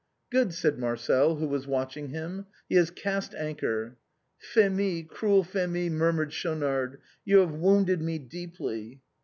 [0.31, 3.97] "Good," said Marcel, who was watching him," he has cast anchor.""
[4.55, 9.03] Phémie, cruel Phémie," murmured Schaunard," you have wounded me deeply."